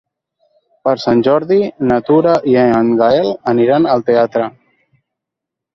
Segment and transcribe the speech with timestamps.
[0.87, 1.59] Per Sant Jordi
[1.91, 4.53] na Tura i en Gaël aniran al teatre.